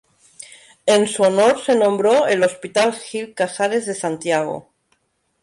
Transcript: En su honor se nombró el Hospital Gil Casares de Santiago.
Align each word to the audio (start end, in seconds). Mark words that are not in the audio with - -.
En 0.87 1.05
su 1.07 1.21
honor 1.21 1.61
se 1.63 1.75
nombró 1.75 2.25
el 2.25 2.41
Hospital 2.43 2.91
Gil 2.93 3.35
Casares 3.35 3.85
de 3.85 3.93
Santiago. 3.93 4.73